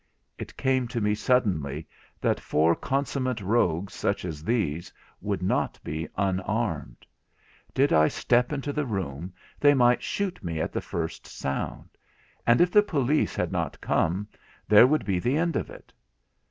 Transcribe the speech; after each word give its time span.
It 0.39 0.57
came 0.57 0.87
to 0.87 0.99
me 0.99 1.13
suddenly 1.13 1.87
that 2.21 2.39
four 2.39 2.73
consummate 2.75 3.39
rogues 3.39 3.93
such 3.93 4.25
as 4.25 4.43
these 4.43 4.91
would 5.21 5.43
not 5.43 5.79
be 5.83 6.07
unarmed. 6.17 7.05
Did 7.75 7.93
I 7.93 8.07
step 8.07 8.51
into 8.51 8.73
the 8.73 8.87
room, 8.87 9.31
they 9.59 9.75
might 9.75 10.01
shoot 10.01 10.43
me 10.43 10.59
at 10.59 10.73
the 10.73 10.81
first 10.81 11.27
sound; 11.27 11.87
and 12.47 12.59
if 12.61 12.71
the 12.71 12.81
police 12.81 13.35
had 13.35 13.51
not 13.51 13.79
come, 13.79 14.27
there 14.67 14.87
would 14.87 15.05
be 15.05 15.19
the 15.19 15.37
end 15.37 15.55
of 15.55 15.69
it. 15.69 15.93